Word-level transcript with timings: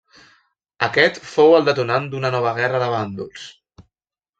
Aquest 0.87 1.21
fou 1.35 1.55
el 1.59 1.69
detonant 1.69 2.11
d'una 2.15 2.35
nova 2.39 2.59
guerra 2.61 2.85
de 2.87 2.93
bàndols. 2.99 3.51